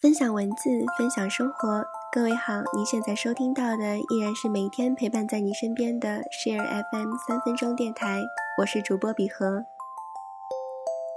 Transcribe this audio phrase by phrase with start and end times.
[0.00, 1.84] 分享文字，分享生活。
[2.10, 8.18] 各位好，您现在收听到的依然是每天陪伴在你身边的 Share FM 三分钟电台，
[8.56, 9.66] 我是主播比和。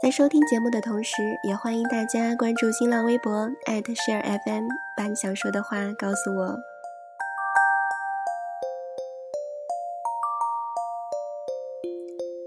[0.01, 1.13] 在收听节目的同时，
[1.47, 6.57] 也欢迎大家关注新浪微博 @Share FM，把你想说的话告诉我。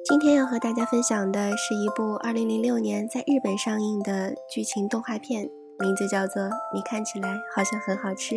[0.04, 5.48] 今天要和大家分享的是一部2006年在日本上映的剧情动画片，
[5.78, 8.34] 名字叫做《你看起来好像很好吃》。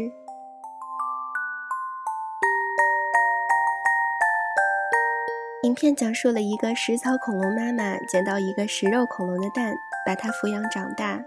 [5.64, 11.24] 影片讲述了一个食草恐龙妈妈捡到一个食肉恐龙的蛋，把它抚养长大，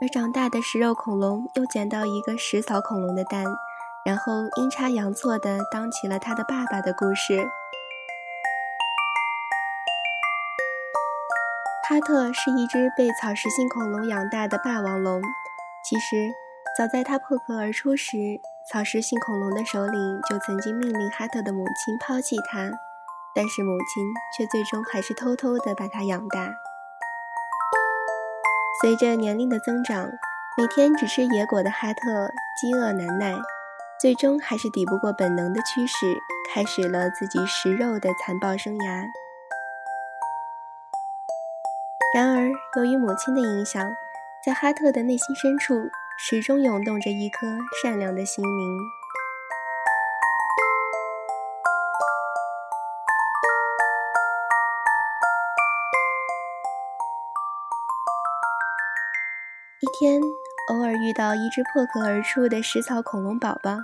[0.00, 3.44] 而长大的食肉恐龙又捡到一个食草恐龙的蛋，
[4.04, 7.46] 然后阴差阳错的当起了他的爸爸的故事。
[11.88, 15.22] 哈特是一只被草食性恐龙养大的霸王龙。
[15.88, 16.34] 其实，
[16.76, 22.68] 早在他破壳而出时，草食性恐龙的首领就曾经命令哈特的母亲抛弃他，
[23.32, 24.04] 但是母亲
[24.36, 26.52] 却最终还是偷偷地把他养大。
[28.82, 30.10] 随着年龄的增长，
[30.58, 33.36] 每天只吃野果的哈特饥饿难耐，
[34.00, 36.18] 最终还是抵不过本能的驱使，
[36.52, 39.06] 开始了自己食肉的残暴生涯。
[42.12, 43.88] 然而，由于母亲的影响，
[44.46, 47.48] 在哈特的内心深处始终涌动着一颗
[47.82, 48.78] 善良的心灵。
[59.80, 60.20] 一天，
[60.68, 63.78] 偶尔遇到一只破壳而出的食草恐龙宝宝，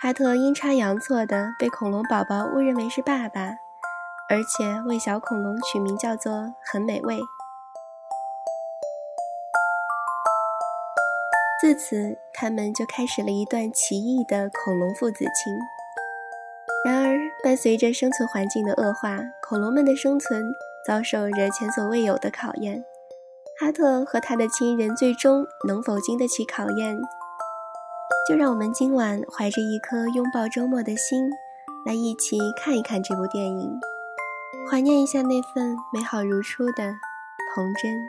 [0.00, 3.50] 哈特阴差阳错地被恐龙宝宝误认为是爸爸，
[4.28, 7.20] 而且为小恐龙取名叫做“很美味”。
[11.66, 15.52] 自此，他们就开始了一段奇异的恐龙父子情。
[16.84, 20.44] 然而，伴随着生存环境的恶化，恐龙们的生存
[20.86, 22.84] 遭受着前所未有的考验。
[23.58, 26.96] 哈特和他的亲人最终能否经得起考验？
[28.28, 31.28] 就让我们今晚怀着一颗拥抱周末的心，
[31.84, 33.80] 来一起看一看这部电影，
[34.70, 36.94] 怀念一下那份美好如初的
[37.52, 38.08] 童真。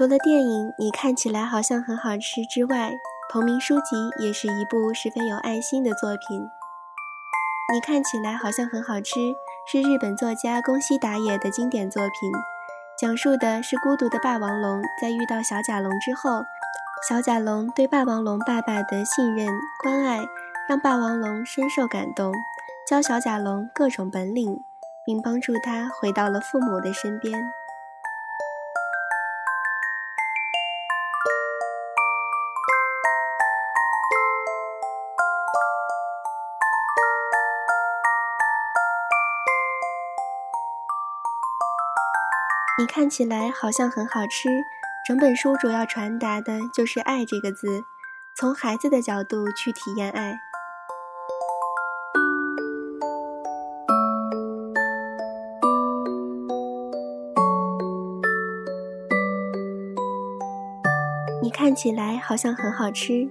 [0.00, 2.90] 除了电影你看起来好像很好吃之外，
[3.30, 6.40] 同名书籍也是一部十分有爱心的作品。
[7.70, 9.20] 你看起来好像很好吃，
[9.70, 12.32] 是日本作家宫西达也的经典作品，
[12.98, 16.44] 讲述的是孤独的霸王龙在遇到小甲龙之后，
[17.06, 19.46] 小甲龙对霸王龙爸爸的信任
[19.82, 20.20] 关爱，
[20.66, 22.32] 让霸王龙深受感动，
[22.88, 24.64] 教小甲龙各种本领，
[25.04, 27.38] 并帮助他回到了父母的身边。
[42.80, 44.48] 你看起来好像很好吃，
[45.06, 47.84] 整本书主要传达的就是“爱”这个字，
[48.34, 50.34] 从孩子的角度去体验爱。
[61.42, 63.28] 你看起来好像很好吃，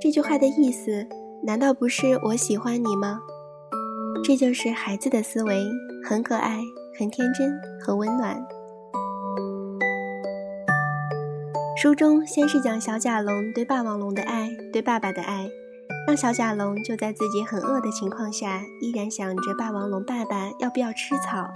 [0.00, 1.06] 这句话的意思
[1.44, 3.20] 难道不是我喜欢你吗？
[4.24, 5.62] 这就是孩子的思维，
[6.08, 6.58] 很可爱，
[6.98, 7.52] 很天真，
[7.84, 8.42] 很温暖。
[11.82, 15.50] 书中先是讲小甲龙对霸王龙的爱，对爸爸的爱，
[16.06, 21.50] 让小甲龙就在自己很饿的情况下，依然想着霸王龙爸爸要不要吃草。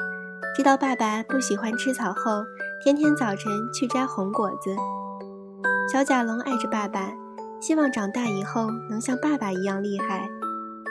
[0.57, 2.43] 知道爸爸不喜欢吃草后，
[2.83, 4.75] 天天早晨去摘红果子。
[5.93, 7.13] 小甲龙爱着爸爸，
[7.61, 10.29] 希望长大以后能像爸爸一样厉害，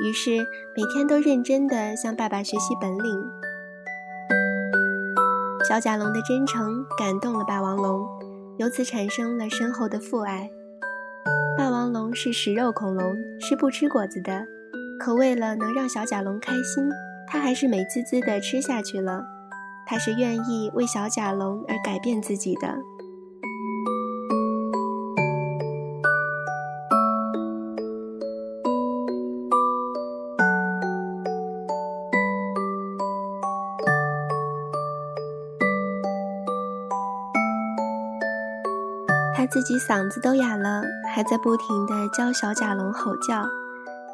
[0.01, 0.37] 于是
[0.77, 3.21] 每天都认真地向爸爸学习本领。
[5.67, 8.07] 小甲龙的真诚感动了霸王龙。
[8.57, 10.49] 由此产生了深厚的父爱。
[11.57, 14.45] 霸王龙是食肉恐龙，是不吃果子的。
[14.99, 16.89] 可为了能让小甲龙开心，
[17.27, 19.23] 它还是美滋滋的吃下去了。
[19.85, 22.77] 它是愿意为小甲龙而改变自己的。
[39.47, 40.83] 自己嗓子都哑了，
[41.13, 43.45] 还在不停地教小甲龙吼叫；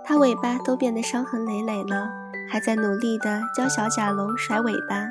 [0.04, 2.10] 它尾巴都变得伤痕累累了，
[2.50, 5.10] 还在努力地教小甲龙甩尾巴。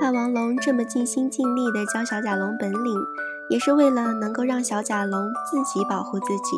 [0.00, 3.00] 霸王龙这么尽心尽力地教小甲龙本领，
[3.48, 6.56] 也是为了能够让小甲龙自己保护自己。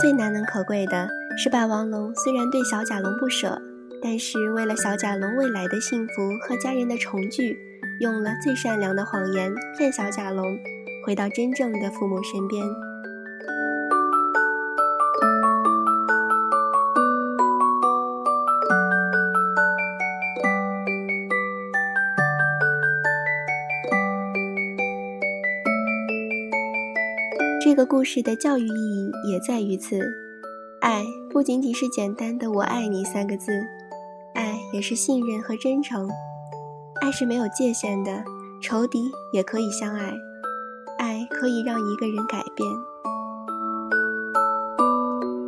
[0.00, 3.58] 最难能可贵的是，霸王龙虽然对小甲龙不舍，
[4.02, 6.12] 但是为了小甲龙未来的幸福
[6.42, 7.58] 和家人的重聚，
[8.00, 10.44] 用了最善良的谎言骗小甲龙
[11.06, 12.62] 回到真正的父母身边。
[27.62, 30.00] 这个故事的教育意义也在于此，
[30.80, 33.52] 爱不仅仅是简单的“我爱你”三个字，
[34.34, 36.08] 爱也是信任和真诚。
[37.00, 38.24] 爱是没有界限的，
[38.60, 40.12] 仇敌也可以相爱。
[40.98, 42.68] 爱可以让一个人改变。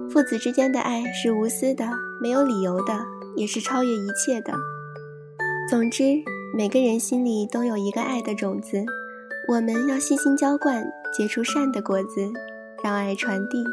[0.08, 1.84] 父子之间的爱是无私的，
[2.20, 2.96] 没有理由的，
[3.34, 4.54] 也是超越一切的。
[5.68, 6.22] 总之，
[6.56, 8.84] 每个人心里都有一个爱的种子。
[9.48, 12.30] 我们要细心浇灌，结出善的果子，
[12.84, 13.64] 让爱传递。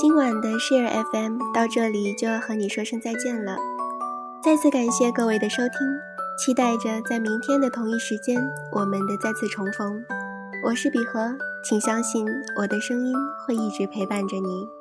[0.00, 3.56] 今晚的 Share FM 到这里就要和你说声再见了，
[4.40, 5.72] 再次感谢各位的收听，
[6.38, 8.40] 期待着在明天的同一时间
[8.70, 10.00] 我们的再次重逢。
[10.64, 12.24] 我是比和，请相信
[12.60, 13.12] 我的声音
[13.44, 14.77] 会一直陪伴着你。